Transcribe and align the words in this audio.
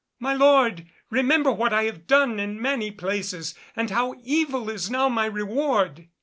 My 0.17 0.33
lord, 0.33 0.87
remember 1.11 1.51
what 1.51 1.71
I 1.73 1.83
have 1.83 2.07
done 2.07 2.39
in 2.39 2.59
many 2.59 2.89
places, 2.89 3.53
and 3.75 3.91
how 3.91 4.15
evil 4.23 4.67
is 4.67 4.89
now 4.89 5.09
my 5.09 5.27
reward." 5.27 6.07